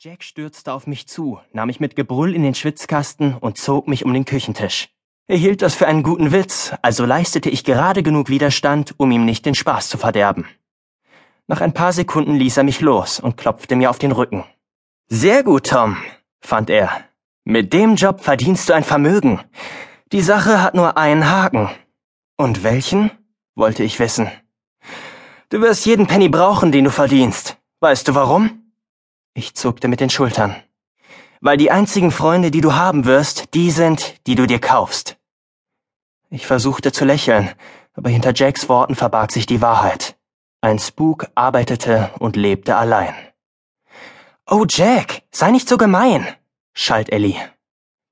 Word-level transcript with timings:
Jack 0.00 0.22
stürzte 0.22 0.72
auf 0.72 0.86
mich 0.86 1.08
zu, 1.08 1.40
nahm 1.52 1.66
mich 1.66 1.80
mit 1.80 1.96
Gebrüll 1.96 2.32
in 2.32 2.44
den 2.44 2.54
Schwitzkasten 2.54 3.34
und 3.34 3.58
zog 3.58 3.88
mich 3.88 4.04
um 4.04 4.14
den 4.14 4.24
Küchentisch. 4.24 4.90
Er 5.26 5.36
hielt 5.36 5.60
das 5.60 5.74
für 5.74 5.88
einen 5.88 6.04
guten 6.04 6.30
Witz, 6.30 6.72
also 6.82 7.04
leistete 7.04 7.50
ich 7.50 7.64
gerade 7.64 8.04
genug 8.04 8.28
Widerstand, 8.28 8.94
um 8.96 9.10
ihm 9.10 9.24
nicht 9.24 9.44
den 9.44 9.56
Spaß 9.56 9.88
zu 9.88 9.98
verderben. 9.98 10.46
Nach 11.48 11.60
ein 11.60 11.74
paar 11.74 11.92
Sekunden 11.92 12.36
ließ 12.36 12.58
er 12.58 12.62
mich 12.62 12.80
los 12.80 13.18
und 13.18 13.36
klopfte 13.36 13.74
mir 13.74 13.90
auf 13.90 13.98
den 13.98 14.12
Rücken. 14.12 14.44
Sehr 15.08 15.42
gut, 15.42 15.66
Tom, 15.66 15.96
fand 16.40 16.70
er. 16.70 16.92
Mit 17.42 17.72
dem 17.72 17.96
Job 17.96 18.20
verdienst 18.20 18.68
du 18.68 18.74
ein 18.74 18.84
Vermögen. 18.84 19.40
Die 20.12 20.22
Sache 20.22 20.62
hat 20.62 20.74
nur 20.74 20.96
einen 20.96 21.28
Haken. 21.28 21.70
Und 22.36 22.62
welchen? 22.62 23.10
wollte 23.56 23.82
ich 23.82 23.98
wissen. 23.98 24.30
Du 25.48 25.60
wirst 25.60 25.86
jeden 25.86 26.06
Penny 26.06 26.28
brauchen, 26.28 26.70
den 26.70 26.84
du 26.84 26.92
verdienst. 26.92 27.56
Weißt 27.80 28.06
du 28.06 28.14
warum? 28.14 28.67
Ich 29.38 29.54
zuckte 29.54 29.86
mit 29.86 30.00
den 30.00 30.10
Schultern. 30.10 30.56
Weil 31.40 31.56
die 31.58 31.70
einzigen 31.70 32.10
Freunde, 32.10 32.50
die 32.50 32.60
du 32.60 32.74
haben 32.74 33.04
wirst, 33.04 33.54
die 33.54 33.70
sind, 33.70 34.26
die 34.26 34.34
du 34.34 34.48
dir 34.48 34.58
kaufst. 34.58 35.16
Ich 36.28 36.44
versuchte 36.44 36.90
zu 36.90 37.04
lächeln, 37.04 37.48
aber 37.94 38.10
hinter 38.10 38.32
Jacks 38.34 38.68
Worten 38.68 38.96
verbarg 38.96 39.30
sich 39.30 39.46
die 39.46 39.62
Wahrheit. 39.62 40.16
Ein 40.60 40.80
Spuk 40.80 41.28
arbeitete 41.36 42.10
und 42.18 42.34
lebte 42.34 42.74
allein. 42.74 43.14
Oh 44.44 44.66
Jack, 44.68 45.22
sei 45.30 45.52
nicht 45.52 45.68
so 45.68 45.76
gemein, 45.76 46.26
schalt 46.74 47.12
Ellie. 47.12 47.38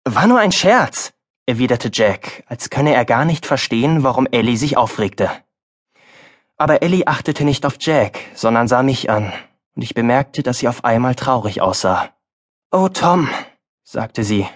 War 0.04 0.28
nur 0.28 0.38
ein 0.38 0.52
Scherz, 0.52 1.12
erwiderte 1.44 1.90
Jack, 1.92 2.44
als 2.46 2.70
könne 2.70 2.94
er 2.94 3.04
gar 3.04 3.24
nicht 3.24 3.46
verstehen, 3.46 4.04
warum 4.04 4.28
Ellie 4.30 4.56
sich 4.56 4.76
aufregte. 4.76 5.28
Aber 6.56 6.82
Ellie 6.82 7.08
achtete 7.08 7.42
nicht 7.42 7.66
auf 7.66 7.78
Jack, 7.80 8.20
sondern 8.34 8.68
sah 8.68 8.84
mich 8.84 9.10
an 9.10 9.32
und 9.76 9.82
ich 9.82 9.94
bemerkte, 9.94 10.42
dass 10.42 10.58
sie 10.58 10.68
auf 10.68 10.84
einmal 10.84 11.14
traurig 11.14 11.60
aussah. 11.60 12.08
Oh 12.72 12.88
Tom, 12.88 13.28
sagte 13.84 14.24
sie, 14.24 14.46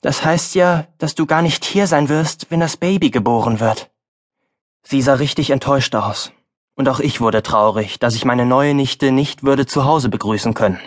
das 0.00 0.24
heißt 0.24 0.54
ja, 0.54 0.86
dass 0.98 1.14
du 1.14 1.26
gar 1.26 1.42
nicht 1.42 1.64
hier 1.64 1.86
sein 1.86 2.08
wirst, 2.08 2.50
wenn 2.50 2.60
das 2.60 2.78
Baby 2.78 3.10
geboren 3.10 3.60
wird. 3.60 3.90
Sie 4.82 5.02
sah 5.02 5.14
richtig 5.14 5.50
enttäuscht 5.50 5.94
aus, 5.94 6.32
und 6.74 6.88
auch 6.88 7.00
ich 7.00 7.20
wurde 7.20 7.42
traurig, 7.42 7.98
dass 7.98 8.14
ich 8.14 8.24
meine 8.24 8.46
neue 8.46 8.72
Nichte 8.72 9.12
nicht 9.12 9.42
würde 9.42 9.66
zu 9.66 9.84
Hause 9.84 10.08
begrüßen 10.08 10.54
können. 10.54 10.80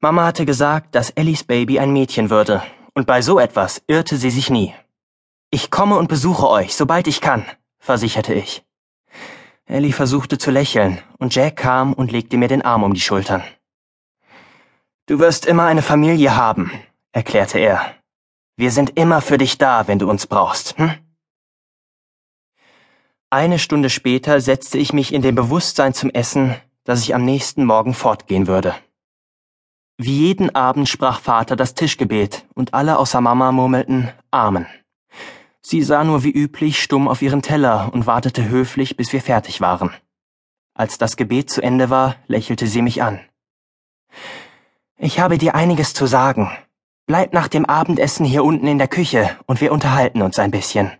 Mama 0.00 0.24
hatte 0.24 0.46
gesagt, 0.46 0.94
dass 0.94 1.10
Ellies 1.10 1.44
Baby 1.44 1.78
ein 1.78 1.92
Mädchen 1.92 2.30
würde, 2.30 2.62
und 2.94 3.06
bei 3.06 3.20
so 3.20 3.38
etwas 3.38 3.82
irrte 3.86 4.16
sie 4.16 4.30
sich 4.30 4.48
nie. 4.48 4.74
Ich 5.50 5.70
komme 5.70 5.98
und 5.98 6.08
besuche 6.08 6.48
euch, 6.48 6.74
sobald 6.74 7.06
ich 7.06 7.20
kann, 7.20 7.44
versicherte 7.78 8.32
ich. 8.32 8.64
Ellie 9.70 9.92
versuchte 9.92 10.36
zu 10.36 10.50
lächeln, 10.50 10.98
und 11.18 11.32
Jack 11.32 11.56
kam 11.56 11.92
und 11.92 12.10
legte 12.10 12.36
mir 12.36 12.48
den 12.48 12.62
Arm 12.62 12.82
um 12.82 12.92
die 12.92 13.00
Schultern. 13.00 13.44
Du 15.06 15.20
wirst 15.20 15.46
immer 15.46 15.64
eine 15.64 15.82
Familie 15.82 16.34
haben, 16.34 16.72
erklärte 17.12 17.60
er. 17.60 17.94
Wir 18.56 18.72
sind 18.72 18.98
immer 18.98 19.20
für 19.20 19.38
dich 19.38 19.58
da, 19.58 19.86
wenn 19.86 20.00
du 20.00 20.10
uns 20.10 20.26
brauchst, 20.26 20.76
hm? 20.76 20.94
Eine 23.30 23.60
Stunde 23.60 23.90
später 23.90 24.40
setzte 24.40 24.76
ich 24.76 24.92
mich 24.92 25.14
in 25.14 25.22
dem 25.22 25.36
Bewusstsein 25.36 25.94
zum 25.94 26.10
Essen, 26.10 26.56
dass 26.82 27.02
ich 27.02 27.14
am 27.14 27.24
nächsten 27.24 27.64
Morgen 27.64 27.94
fortgehen 27.94 28.48
würde. 28.48 28.74
Wie 29.98 30.26
jeden 30.26 30.52
Abend 30.52 30.88
sprach 30.88 31.20
Vater 31.20 31.54
das 31.54 31.74
Tischgebet, 31.74 32.44
und 32.54 32.74
alle 32.74 32.98
außer 32.98 33.20
Mama 33.20 33.52
murmelten 33.52 34.10
Amen. 34.32 34.66
Sie 35.62 35.82
sah 35.82 36.04
nur 36.04 36.24
wie 36.24 36.30
üblich 36.30 36.82
stumm 36.82 37.08
auf 37.08 37.22
ihren 37.22 37.42
Teller 37.42 37.90
und 37.92 38.06
wartete 38.06 38.48
höflich, 38.48 38.96
bis 38.96 39.12
wir 39.12 39.20
fertig 39.20 39.60
waren. 39.60 39.90
Als 40.74 40.96
das 40.96 41.16
Gebet 41.16 41.50
zu 41.50 41.62
Ende 41.62 41.90
war, 41.90 42.16
lächelte 42.26 42.66
sie 42.66 42.82
mich 42.82 43.02
an. 43.02 43.20
Ich 44.96 45.20
habe 45.20 45.38
dir 45.38 45.54
einiges 45.54 45.92
zu 45.94 46.06
sagen. 46.06 46.50
Bleib 47.06 47.32
nach 47.32 47.48
dem 47.48 47.66
Abendessen 47.66 48.24
hier 48.24 48.44
unten 48.44 48.66
in 48.66 48.78
der 48.78 48.88
Küche 48.88 49.36
und 49.46 49.60
wir 49.60 49.72
unterhalten 49.72 50.22
uns 50.22 50.38
ein 50.38 50.50
bisschen. 50.50 50.92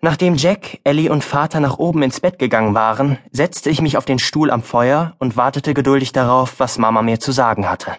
Nachdem 0.00 0.34
Jack, 0.34 0.80
Ellie 0.84 1.10
und 1.10 1.24
Vater 1.24 1.60
nach 1.60 1.78
oben 1.78 2.02
ins 2.02 2.20
Bett 2.20 2.38
gegangen 2.38 2.74
waren, 2.74 3.18
setzte 3.30 3.70
ich 3.70 3.80
mich 3.80 3.96
auf 3.96 4.04
den 4.04 4.18
Stuhl 4.18 4.50
am 4.50 4.62
Feuer 4.62 5.14
und 5.18 5.38
wartete 5.38 5.72
geduldig 5.72 6.12
darauf, 6.12 6.60
was 6.60 6.76
Mama 6.76 7.00
mir 7.00 7.20
zu 7.20 7.32
sagen 7.32 7.70
hatte. 7.70 7.96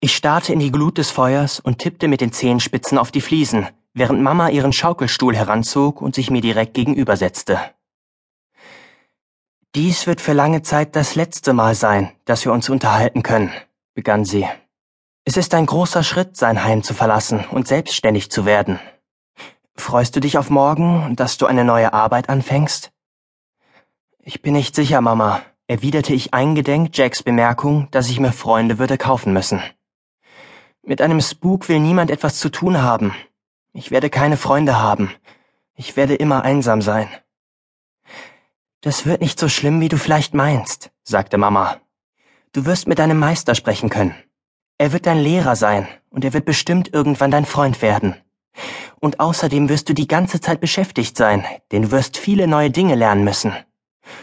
Ich 0.00 0.16
starrte 0.16 0.54
in 0.54 0.58
die 0.58 0.72
Glut 0.72 0.96
des 0.96 1.10
Feuers 1.10 1.60
und 1.60 1.78
tippte 1.78 2.08
mit 2.08 2.22
den 2.22 2.32
Zehenspitzen 2.32 2.96
auf 2.96 3.10
die 3.10 3.20
Fliesen, 3.20 3.68
während 3.94 4.22
Mama 4.22 4.48
ihren 4.48 4.72
Schaukelstuhl 4.72 5.36
heranzog 5.36 6.00
und 6.00 6.14
sich 6.14 6.30
mir 6.30 6.40
direkt 6.40 6.74
gegenübersetzte. 6.74 7.60
Dies 9.74 10.06
wird 10.06 10.20
für 10.20 10.34
lange 10.34 10.62
Zeit 10.62 10.96
das 10.96 11.14
letzte 11.14 11.52
Mal 11.52 11.74
sein, 11.74 12.12
dass 12.24 12.44
wir 12.44 12.52
uns 12.52 12.68
unterhalten 12.68 13.22
können, 13.22 13.52
begann 13.94 14.24
sie. 14.24 14.46
Es 15.24 15.36
ist 15.36 15.54
ein 15.54 15.66
großer 15.66 16.02
Schritt, 16.02 16.36
sein 16.36 16.64
Heim 16.64 16.82
zu 16.82 16.94
verlassen 16.94 17.44
und 17.50 17.68
selbstständig 17.68 18.30
zu 18.30 18.44
werden. 18.44 18.80
Freust 19.74 20.14
du 20.14 20.20
dich 20.20 20.36
auf 20.36 20.50
morgen, 20.50 21.16
dass 21.16 21.38
du 21.38 21.46
eine 21.46 21.64
neue 21.64 21.92
Arbeit 21.92 22.28
anfängst? 22.28 22.92
Ich 24.18 24.42
bin 24.42 24.52
nicht 24.52 24.74
sicher, 24.74 25.00
Mama, 25.00 25.42
erwiderte 25.66 26.12
ich 26.12 26.34
eingedenk 26.34 26.96
Jacks 26.96 27.22
Bemerkung, 27.22 27.88
dass 27.92 28.10
ich 28.10 28.20
mir 28.20 28.32
Freunde 28.32 28.78
würde 28.78 28.98
kaufen 28.98 29.32
müssen. 29.32 29.62
Mit 30.82 31.00
einem 31.00 31.20
Spuk 31.20 31.68
will 31.68 31.80
niemand 31.80 32.10
etwas 32.10 32.38
zu 32.38 32.50
tun 32.50 32.82
haben, 32.82 33.14
ich 33.72 33.90
werde 33.90 34.10
keine 34.10 34.36
Freunde 34.36 34.78
haben. 34.78 35.10
Ich 35.74 35.96
werde 35.96 36.14
immer 36.14 36.42
einsam 36.42 36.82
sein. 36.82 37.08
Das 38.82 39.06
wird 39.06 39.20
nicht 39.20 39.38
so 39.38 39.48
schlimm, 39.48 39.80
wie 39.80 39.88
du 39.88 39.96
vielleicht 39.96 40.34
meinst, 40.34 40.90
sagte 41.02 41.38
Mama. 41.38 41.80
Du 42.52 42.66
wirst 42.66 42.86
mit 42.86 42.98
deinem 42.98 43.18
Meister 43.18 43.54
sprechen 43.54 43.88
können. 43.88 44.14
Er 44.76 44.92
wird 44.92 45.06
dein 45.06 45.18
Lehrer 45.18 45.56
sein, 45.56 45.88
und 46.10 46.24
er 46.24 46.32
wird 46.32 46.44
bestimmt 46.44 46.92
irgendwann 46.92 47.30
dein 47.30 47.46
Freund 47.46 47.80
werden. 47.80 48.16
Und 49.00 49.20
außerdem 49.20 49.68
wirst 49.68 49.88
du 49.88 49.94
die 49.94 50.08
ganze 50.08 50.40
Zeit 50.40 50.60
beschäftigt 50.60 51.16
sein, 51.16 51.44
denn 51.70 51.82
du 51.82 51.90
wirst 51.90 52.18
viele 52.18 52.46
neue 52.46 52.70
Dinge 52.70 52.94
lernen 52.94 53.24
müssen. 53.24 53.54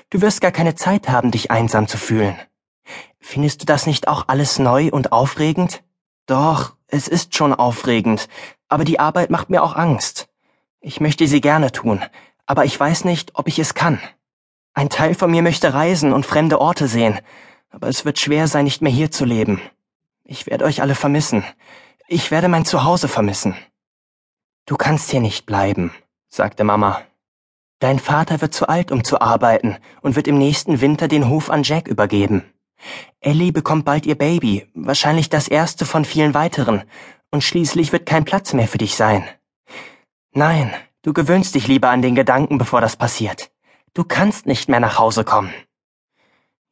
Du 0.10 0.22
wirst 0.22 0.42
gar 0.42 0.52
keine 0.52 0.76
Zeit 0.76 1.10
haben, 1.10 1.32
dich 1.32 1.50
einsam 1.50 1.88
zu 1.88 1.98
fühlen. 1.98 2.38
Findest 3.20 3.62
du 3.62 3.66
das 3.66 3.88
nicht 3.88 4.08
auch 4.08 4.28
alles 4.28 4.60
neu 4.60 4.90
und 4.92 5.12
aufregend? 5.12 5.84
Doch, 6.28 6.76
es 6.88 7.08
ist 7.08 7.36
schon 7.36 7.54
aufregend, 7.54 8.28
aber 8.70 8.86
die 8.86 9.00
Arbeit 9.00 9.30
macht 9.30 9.50
mir 9.50 9.62
auch 9.62 9.76
Angst. 9.76 10.30
Ich 10.80 11.02
möchte 11.02 11.28
sie 11.28 11.42
gerne 11.42 11.72
tun, 11.72 12.02
aber 12.46 12.64
ich 12.64 12.80
weiß 12.80 13.04
nicht, 13.04 13.32
ob 13.36 13.48
ich 13.48 13.60
es 13.60 13.74
kann. 13.74 14.00
Ein 14.74 14.90
Teil 14.90 15.16
von 15.16 15.30
mir 15.30 15.42
möchte 15.42 15.74
reisen 15.74 16.14
und 16.14 16.26
fremde 16.26 16.62
Orte 16.62 16.88
sehen, 16.88 17.20
aber 17.70 17.88
es 17.88 18.06
wird 18.06 18.20
schwer 18.20 18.48
sein, 18.48 18.64
nicht 18.64 18.82
mehr 18.82 18.92
hier 18.92 19.12
zu 19.12 19.26
leben. 19.26 19.60
Ich 20.24 20.48
werde 20.48 20.66
euch 20.66 20.82
alle 20.82 20.96
vermissen. 20.96 21.44
Ich 22.08 22.32
werde 22.32 22.48
mein 22.48 22.66
Zuhause 22.66 23.08
vermissen. 23.08 23.56
Du 24.66 24.78
kannst 24.78 25.10
hier 25.12 25.20
nicht 25.20 25.46
bleiben, 25.46 25.92
sagte 26.30 26.64
Mama. 26.64 27.02
Dein 27.80 27.98
Vater 27.98 28.42
wird 28.42 28.54
zu 28.54 28.68
alt, 28.68 28.92
um 28.92 29.04
zu 29.04 29.22
arbeiten 29.22 29.78
und 30.02 30.16
wird 30.16 30.28
im 30.28 30.38
nächsten 30.38 30.82
Winter 30.82 31.08
den 31.08 31.28
Hof 31.30 31.50
an 31.50 31.64
Jack 31.64 31.88
übergeben. 31.88 32.44
Ellie 33.20 33.52
bekommt 33.52 33.86
bald 33.86 34.06
ihr 34.06 34.18
Baby, 34.18 34.68
wahrscheinlich 34.74 35.30
das 35.30 35.48
erste 35.48 35.86
von 35.86 36.06
vielen 36.06 36.34
weiteren, 36.34 36.84
und 37.32 37.44
schließlich 37.44 37.92
wird 37.92 38.06
kein 38.06 38.26
Platz 38.26 38.54
mehr 38.54 38.68
für 38.68 38.78
dich 38.78 38.96
sein. 38.96 39.28
Nein, 40.32 40.74
du 41.02 41.14
gewöhnst 41.14 41.56
dich 41.56 41.68
lieber 41.68 41.90
an 41.90 42.02
den 42.02 42.16
Gedanken, 42.16 42.58
bevor 42.58 42.82
das 42.82 42.96
passiert. 42.96 43.52
Du 43.94 44.04
kannst 44.04 44.46
nicht 44.46 44.70
mehr 44.70 44.80
nach 44.80 45.00
Hause 45.00 45.24
kommen. 45.24 45.54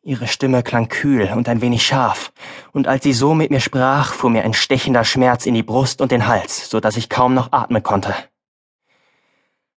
Ihre 0.03 0.28
Stimme 0.28 0.63
klang 0.63 0.88
kühl 0.88 1.34
und 1.35 1.50
ein 1.50 1.59
wenig 1.59 1.85
scharf, 1.85 2.31
und 2.72 2.88
als 2.88 3.03
sie 3.03 3.13
so 3.13 3.34
mit 3.34 3.51
mir 3.51 3.59
sprach, 3.59 4.13
fuhr 4.13 4.29
mir 4.29 4.46
ein 4.46 4.53
stechender 4.53 5.03
Schmerz 5.03 5.46
in 5.46 5.53
die 5.53 5.63
Brust 5.63 6.00
und 6.00 6.12
den 6.12 6.28
Hals, 6.28 6.69
so 6.69 6.79
dass 6.79 6.96
ich 6.96 7.09
kaum 7.09 7.34
noch 7.34 7.51
atmen 7.51 7.84
konnte. 7.84 8.16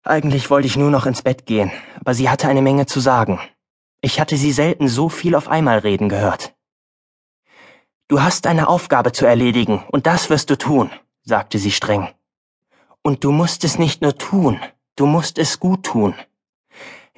Eigentlich 0.04 0.48
wollte 0.48 0.66
ich 0.66 0.76
nur 0.76 0.90
noch 0.90 1.06
ins 1.06 1.22
Bett 1.22 1.46
gehen, 1.46 1.72
aber 1.98 2.14
sie 2.14 2.30
hatte 2.30 2.48
eine 2.48 2.62
Menge 2.62 2.86
zu 2.86 3.00
sagen. 3.00 3.40
Ich 4.02 4.20
hatte 4.20 4.36
sie 4.36 4.52
selten 4.52 4.88
so 4.88 5.08
viel 5.08 5.34
auf 5.34 5.48
einmal 5.48 5.78
reden 5.78 6.08
gehört. 6.08 6.54
Du 8.10 8.20
hast 8.20 8.48
eine 8.48 8.66
Aufgabe 8.66 9.12
zu 9.12 9.24
erledigen, 9.24 9.84
und 9.92 10.08
das 10.08 10.30
wirst 10.30 10.50
du 10.50 10.58
tun, 10.58 10.90
sagte 11.22 11.58
sie 11.60 11.70
streng. 11.70 12.08
Und 13.02 13.22
du 13.22 13.30
musst 13.30 13.62
es 13.62 13.78
nicht 13.78 14.02
nur 14.02 14.18
tun, 14.18 14.58
du 14.96 15.06
musst 15.06 15.38
es 15.38 15.60
gut 15.60 15.84
tun. 15.84 16.16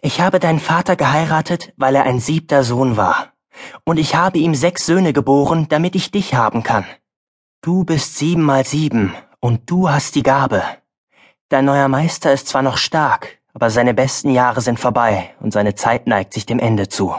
Ich 0.03 0.21
habe 0.21 0.39
deinen 0.39 0.61
Vater 0.61 0.95
geheiratet, 0.97 1.73
weil 1.79 1.95
er 1.95 2.03
ein 2.03 2.21
siebter 2.21 2.63
Sohn 2.63 2.99
war. 2.99 3.33
Und 3.85 3.97
ich 3.97 4.17
habe 4.17 4.39
ihm 4.39 4.55
sechs 4.55 4.85
Söhne 4.85 5.15
geboren, 5.15 5.67
damit 5.71 5.97
ich 5.97 6.11
dich 6.11 6.35
haben 6.35 6.63
kann. 6.63 6.85
Du 7.63 7.85
bist 7.85 8.19
sieben 8.19 8.43
mal 8.43 8.67
sieben, 8.67 9.15
und 9.41 9.71
du 9.71 9.89
hast 9.89 10.15
die 10.15 10.23
Gabe. 10.23 10.63
Dein 11.49 11.65
neuer 11.65 11.89
Meister 11.89 12.35
ist 12.35 12.49
zwar 12.49 12.61
noch 12.61 12.77
stark, 12.77 13.39
aber 13.55 13.71
seine 13.71 13.95
besten 13.95 14.31
Jahre 14.31 14.61
sind 14.61 14.79
vorbei, 14.79 15.35
und 15.41 15.55
seine 15.55 15.75
Zeit 15.75 16.07
neigt 16.07 16.35
sich 16.35 16.45
dem 16.45 16.59
Ende 16.59 16.91
zu. 16.91 17.15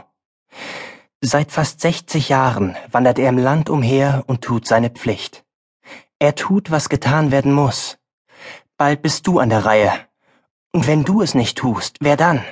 Seit 1.25 1.53
fast 1.53 1.79
60 1.79 2.27
Jahren 2.27 2.75
wandert 2.91 3.17
er 3.17 3.29
im 3.29 3.37
Land 3.37 3.69
umher 3.69 4.25
und 4.27 4.41
tut 4.41 4.67
seine 4.67 4.89
Pflicht. 4.89 5.45
Er 6.19 6.35
tut, 6.35 6.69
was 6.69 6.89
getan 6.89 7.31
werden 7.31 7.53
muss. 7.53 7.97
Bald 8.75 9.01
bist 9.01 9.25
du 9.25 9.39
an 9.39 9.47
der 9.47 9.63
Reihe. 9.63 9.93
Und 10.73 10.85
wenn 10.85 11.05
du 11.05 11.21
es 11.21 11.33
nicht 11.33 11.57
tust, 11.57 11.95
wer 12.01 12.17
dann? 12.17 12.43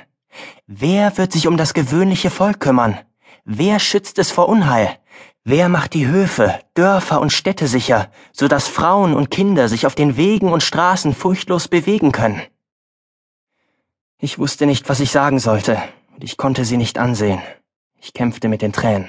Wer 0.66 1.18
wird 1.18 1.32
sich 1.32 1.48
um 1.48 1.58
das 1.58 1.74
gewöhnliche 1.74 2.30
Volk 2.30 2.60
kümmern? 2.60 2.98
Wer 3.44 3.78
schützt 3.78 4.18
es 4.18 4.30
vor 4.30 4.48
Unheil? 4.48 4.96
Wer 5.44 5.68
macht 5.68 5.92
die 5.92 6.06
Höfe, 6.06 6.58
Dörfer 6.72 7.20
und 7.20 7.34
Städte 7.34 7.68
sicher, 7.68 8.10
so 8.32 8.48
dass 8.48 8.68
Frauen 8.68 9.12
und 9.12 9.30
Kinder 9.30 9.68
sich 9.68 9.84
auf 9.84 9.94
den 9.94 10.16
Wegen 10.16 10.50
und 10.50 10.62
Straßen 10.62 11.14
furchtlos 11.14 11.68
bewegen 11.68 12.10
können? 12.10 12.40
Ich 14.16 14.38
wusste 14.38 14.64
nicht, 14.64 14.88
was 14.88 15.00
ich 15.00 15.10
sagen 15.10 15.40
sollte, 15.40 15.76
und 16.14 16.24
ich 16.24 16.38
konnte 16.38 16.64
sie 16.64 16.78
nicht 16.78 16.96
ansehen. 16.96 17.42
Ich 18.04 18.12
kämpfte 18.14 18.48
mit 18.48 18.62
den 18.62 18.72
Tränen. 18.72 19.08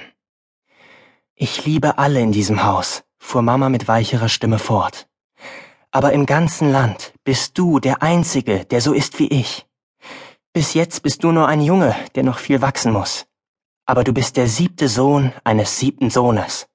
Ich 1.34 1.64
liebe 1.64 1.98
alle 1.98 2.20
in 2.20 2.30
diesem 2.30 2.62
Haus, 2.62 3.02
fuhr 3.18 3.42
Mama 3.42 3.68
mit 3.68 3.88
weicherer 3.88 4.28
Stimme 4.28 4.60
fort. 4.60 5.08
Aber 5.90 6.12
im 6.12 6.26
ganzen 6.26 6.70
Land 6.70 7.12
bist 7.24 7.58
du 7.58 7.80
der 7.80 8.02
Einzige, 8.02 8.64
der 8.64 8.80
so 8.80 8.92
ist 8.92 9.18
wie 9.18 9.26
ich. 9.26 9.66
Bis 10.52 10.74
jetzt 10.74 11.02
bist 11.02 11.24
du 11.24 11.32
nur 11.32 11.48
ein 11.48 11.60
Junge, 11.60 11.96
der 12.14 12.22
noch 12.22 12.38
viel 12.38 12.62
wachsen 12.62 12.92
muss. 12.92 13.26
Aber 13.84 14.04
du 14.04 14.12
bist 14.12 14.36
der 14.36 14.46
siebte 14.46 14.88
Sohn 14.88 15.32
eines 15.42 15.76
siebten 15.80 16.08
Sohnes. 16.08 16.68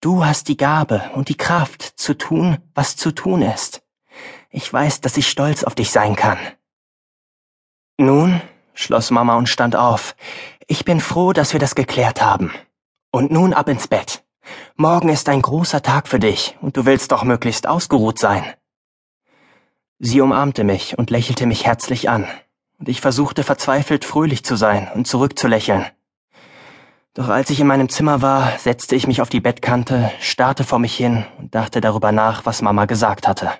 Du 0.00 0.24
hast 0.24 0.46
die 0.46 0.56
Gabe 0.56 1.10
und 1.14 1.28
die 1.28 1.36
Kraft 1.36 1.82
zu 1.82 2.14
tun, 2.16 2.58
was 2.72 2.94
zu 2.94 3.10
tun 3.10 3.42
ist. 3.42 3.82
Ich 4.50 4.72
weiß, 4.72 5.00
dass 5.00 5.16
ich 5.16 5.28
stolz 5.28 5.64
auf 5.64 5.74
dich 5.74 5.90
sein 5.90 6.14
kann. 6.14 6.38
Nun, 7.98 8.40
schloss 8.74 9.10
Mama 9.10 9.34
und 9.34 9.48
stand 9.48 9.74
auf, 9.74 10.14
ich 10.68 10.84
bin 10.84 11.00
froh, 11.00 11.32
dass 11.32 11.54
wir 11.54 11.60
das 11.60 11.74
geklärt 11.74 12.22
haben. 12.22 12.52
Und 13.10 13.32
nun 13.32 13.54
ab 13.54 13.68
ins 13.68 13.88
Bett. 13.88 14.22
Morgen 14.76 15.08
ist 15.08 15.28
ein 15.28 15.42
großer 15.42 15.82
Tag 15.82 16.06
für 16.06 16.20
dich, 16.20 16.56
und 16.60 16.76
du 16.76 16.84
willst 16.84 17.10
doch 17.10 17.24
möglichst 17.24 17.66
ausgeruht 17.66 18.18
sein. 18.18 18.44
Sie 19.98 20.20
umarmte 20.20 20.64
mich 20.64 20.96
und 20.98 21.10
lächelte 21.10 21.46
mich 21.46 21.64
herzlich 21.64 22.10
an, 22.10 22.26
und 22.78 22.88
ich 22.88 23.00
versuchte 23.00 23.42
verzweifelt 23.42 24.04
fröhlich 24.04 24.44
zu 24.44 24.56
sein 24.56 24.90
und 24.94 25.06
zurückzulächeln. 25.06 25.86
Doch 27.14 27.30
als 27.30 27.48
ich 27.50 27.60
in 27.60 27.66
meinem 27.66 27.88
Zimmer 27.88 28.20
war, 28.20 28.58
setzte 28.58 28.94
ich 28.94 29.06
mich 29.06 29.22
auf 29.22 29.30
die 29.30 29.40
Bettkante, 29.40 30.12
starrte 30.20 30.64
vor 30.64 30.78
mich 30.78 30.94
hin 30.94 31.24
und 31.38 31.54
dachte 31.54 31.80
darüber 31.80 32.12
nach, 32.12 32.44
was 32.44 32.62
Mama 32.62 32.84
gesagt 32.84 33.26
hatte. 33.26 33.50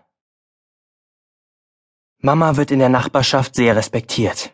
Mama 2.21 2.57
wird 2.57 2.71
in 2.71 2.79
der 2.79 2.91
Nachbarschaft 2.91 3.55
sehr 3.55 3.75
respektiert. 3.75 4.53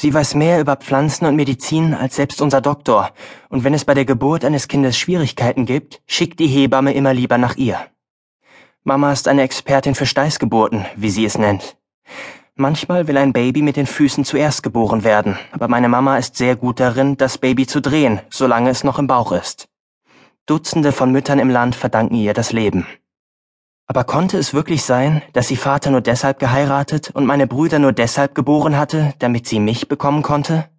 Sie 0.00 0.14
weiß 0.14 0.34
mehr 0.34 0.60
über 0.60 0.76
Pflanzen 0.76 1.26
und 1.26 1.36
Medizin 1.36 1.92
als 1.92 2.16
selbst 2.16 2.40
unser 2.40 2.62
Doktor, 2.62 3.10
und 3.50 3.64
wenn 3.64 3.74
es 3.74 3.84
bei 3.84 3.92
der 3.92 4.06
Geburt 4.06 4.46
eines 4.46 4.66
Kindes 4.66 4.96
Schwierigkeiten 4.96 5.66
gibt, 5.66 6.00
schickt 6.06 6.40
die 6.40 6.46
Hebamme 6.46 6.94
immer 6.94 7.12
lieber 7.12 7.36
nach 7.36 7.56
ihr. 7.56 7.78
Mama 8.82 9.12
ist 9.12 9.28
eine 9.28 9.42
Expertin 9.42 9.94
für 9.94 10.06
Steißgeburten, 10.06 10.86
wie 10.96 11.10
sie 11.10 11.26
es 11.26 11.36
nennt. 11.36 11.76
Manchmal 12.54 13.08
will 13.08 13.18
ein 13.18 13.34
Baby 13.34 13.60
mit 13.60 13.76
den 13.76 13.84
Füßen 13.84 14.24
zuerst 14.24 14.62
geboren 14.62 15.04
werden, 15.04 15.38
aber 15.52 15.68
meine 15.68 15.90
Mama 15.90 16.16
ist 16.16 16.34
sehr 16.34 16.56
gut 16.56 16.80
darin, 16.80 17.18
das 17.18 17.36
Baby 17.36 17.66
zu 17.66 17.82
drehen, 17.82 18.22
solange 18.30 18.70
es 18.70 18.84
noch 18.84 18.98
im 18.98 19.06
Bauch 19.06 19.32
ist. 19.32 19.68
Dutzende 20.46 20.92
von 20.92 21.12
Müttern 21.12 21.38
im 21.38 21.50
Land 21.50 21.74
verdanken 21.74 22.14
ihr 22.14 22.32
das 22.32 22.52
Leben. 22.52 22.86
Aber 23.90 24.04
konnte 24.04 24.38
es 24.38 24.54
wirklich 24.54 24.84
sein, 24.84 25.20
dass 25.32 25.48
sie 25.48 25.56
Vater 25.56 25.90
nur 25.90 26.00
deshalb 26.00 26.38
geheiratet 26.38 27.10
und 27.10 27.26
meine 27.26 27.48
Brüder 27.48 27.80
nur 27.80 27.92
deshalb 27.92 28.36
geboren 28.36 28.76
hatte, 28.76 29.14
damit 29.18 29.48
sie 29.48 29.58
mich 29.58 29.88
bekommen 29.88 30.22
konnte? 30.22 30.70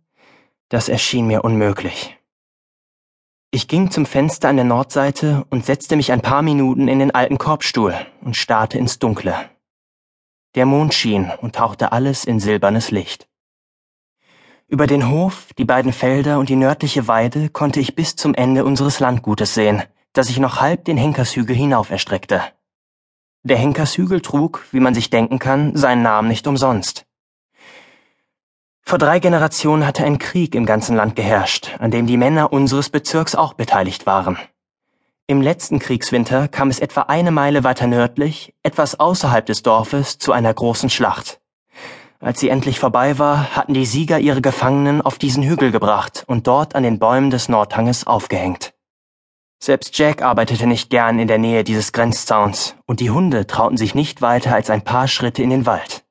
Das 0.70 0.88
erschien 0.88 1.28
mir 1.28 1.44
unmöglich. 1.44 2.18
Ich 3.52 3.68
ging 3.68 3.92
zum 3.92 4.06
Fenster 4.06 4.48
an 4.48 4.56
der 4.56 4.64
Nordseite 4.64 5.46
und 5.50 5.66
setzte 5.66 5.98
mich 5.98 6.14
ein 6.14 6.22
paar 6.22 6.42
Minuten 6.42 6.88
in 6.88 7.00
den 7.00 7.14
alten 7.14 7.38
Korbstuhl 7.38 7.94
und 8.22 8.38
starrte 8.38 8.78
ins 8.78 8.98
Dunkle. 8.98 9.36
Der 10.56 10.66
Mond 10.66 10.94
schien 10.94 11.34
und 11.42 11.54
tauchte 11.54 11.92
alles 11.92 12.24
in 12.24 12.40
silbernes 12.40 12.92
Licht. 12.92 13.28
Über 14.70 14.88
den 14.88 15.10
Hof, 15.10 15.48
die 15.58 15.66
beiden 15.66 15.92
Felder 15.92 16.40
und 16.40 16.48
die 16.48 16.56
nördliche 16.56 17.10
Weide 17.10 17.50
konnte 17.50 17.82
ich 17.82 17.94
bis 17.94 18.16
zum 18.16 18.34
Ende 18.34 18.64
unseres 18.64 19.02
Landgutes 19.02 19.54
sehen, 19.54 19.84
das 20.14 20.28
sich 20.28 20.40
noch 20.40 20.62
halb 20.62 20.86
den 20.86 20.96
Henkershügel 20.96 21.58
hinauf 21.58 21.92
erstreckte. 21.92 22.42
Der 23.44 23.58
Henkershügel 23.58 24.22
trug, 24.22 24.66
wie 24.72 24.80
man 24.80 24.94
sich 24.94 25.10
denken 25.10 25.40
kann, 25.40 25.76
seinen 25.76 26.04
Namen 26.04 26.28
nicht 26.28 26.46
umsonst. 26.46 27.06
Vor 28.84 29.00
drei 29.00 29.20
Generationen 29.20 29.88
hatte 29.88 30.04
ein 30.04 30.20
Krieg 30.20 30.54
im 30.54 30.68
ganzen 30.68 30.96
Land 30.96 31.16
geherrscht, 31.16 31.76
an 31.80 31.90
dem 31.90 32.06
die 32.06 32.18
Männer 32.18 32.54
unseres 32.54 32.90
Bezirks 32.90 33.34
auch 33.34 33.54
beteiligt 33.54 34.06
waren. 34.06 34.38
Im 35.26 35.42
letzten 35.42 35.80
Kriegswinter 35.80 36.50
kam 36.50 36.70
es 36.70 36.80
etwa 36.80 37.04
eine 37.04 37.32
Meile 37.32 37.64
weiter 37.64 37.88
nördlich, 37.88 38.54
etwas 38.62 39.00
außerhalb 39.00 39.46
des 39.46 39.64
Dorfes, 39.64 40.20
zu 40.20 40.34
einer 40.34 40.54
großen 40.54 40.90
Schlacht. 40.90 41.40
Als 42.20 42.40
sie 42.40 42.50
endlich 42.50 42.80
vorbei 42.80 43.18
war, 43.18 43.56
hatten 43.56 43.74
die 43.74 43.86
Sieger 43.88 44.20
ihre 44.20 44.42
Gefangenen 44.42 45.02
auf 45.02 45.18
diesen 45.18 45.42
Hügel 45.42 45.72
gebracht 45.72 46.26
und 46.28 46.46
dort 46.46 46.76
an 46.76 46.84
den 46.84 47.00
Bäumen 47.00 47.32
des 47.32 47.50
Nordhanges 47.50 48.06
aufgehängt. 48.06 48.74
Selbst 49.64 49.96
Jack 49.96 50.24
arbeitete 50.24 50.66
nicht 50.66 50.90
gern 50.90 51.20
in 51.20 51.28
der 51.28 51.38
Nähe 51.38 51.64
dieses 51.64 51.92
Grenzzauns, 51.92 52.76
und 52.88 53.00
die 53.00 53.12
Hunde 53.12 53.46
trauten 53.46 53.78
sich 53.78 53.94
nicht 53.94 54.24
weiter 54.24 54.56
als 54.56 54.72
ein 54.72 54.84
paar 54.84 55.08
Schritte 55.08 55.44
in 55.44 55.52
den 55.52 55.68
Wald. 55.68 56.04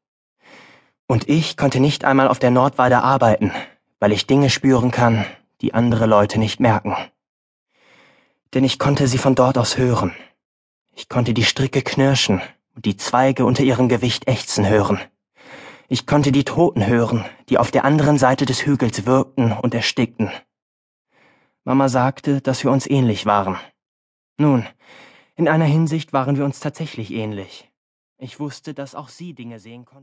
Und 1.09 1.29
ich 1.29 1.57
konnte 1.57 1.81
nicht 1.81 2.05
einmal 2.05 2.29
auf 2.29 2.39
der 2.39 2.53
Nordweide 2.53 3.03
arbeiten, 3.03 3.51
weil 3.99 4.13
ich 4.13 4.29
Dinge 4.29 4.51
spüren 4.51 4.93
kann, 4.93 5.27
die 5.63 5.75
andere 5.75 6.07
Leute 6.07 6.39
nicht 6.39 6.61
merken. 6.61 6.97
Denn 8.55 8.63
ich 8.63 8.79
konnte 8.79 9.09
sie 9.09 9.19
von 9.19 9.35
dort 9.35 9.59
aus 9.59 9.77
hören. 9.77 10.15
Ich 10.95 11.09
konnte 11.09 11.35
die 11.35 11.43
Stricke 11.43 11.83
knirschen 11.83 12.41
und 12.77 12.85
die 12.85 12.97
Zweige 12.97 13.45
unter 13.45 13.65
ihrem 13.65 13.89
Gewicht 13.89 14.29
ächzen 14.29 14.69
hören. 14.69 15.01
Ich 15.89 16.07
konnte 16.07 16.31
die 16.31 16.45
Toten 16.45 16.87
hören, 16.87 17.25
die 17.49 17.59
auf 17.59 17.73
der 17.73 17.85
anderen 17.85 18.17
Seite 18.17 18.47
des 18.47 18.65
Hügels 18.65 19.07
wirkten 19.07 19.51
und 19.51 19.75
erstickten. 19.75 20.31
Mama 21.65 21.89
sagte, 21.89 22.41
dass 22.41 22.65
wir 22.65 22.71
uns 22.71 22.89
ähnlich 22.89 23.27
waren. 23.27 23.59
Nun, 24.39 24.67
in 25.37 25.49
einer 25.49 25.67
Hinsicht 25.67 26.13
waren 26.13 26.37
wir 26.37 26.45
uns 26.45 26.61
tatsächlich 26.61 27.13
ähnlich. 27.13 27.71
Ich 28.19 28.41
wusste, 28.41 28.75
dass 28.75 28.95
auch 28.95 29.09
sie 29.09 29.35
Dinge 29.35 29.59
sehen 29.59 29.85
konnte. 29.85 29.99